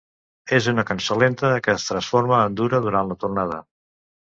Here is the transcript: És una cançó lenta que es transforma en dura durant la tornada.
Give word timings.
És 0.59 0.69
una 0.71 0.85
cançó 0.91 1.19
lenta 1.25 1.53
que 1.67 1.75
es 1.75 1.87
transforma 1.93 2.43
en 2.49 2.59
dura 2.65 2.85
durant 2.91 3.15
la 3.15 3.23
tornada. 3.27 3.67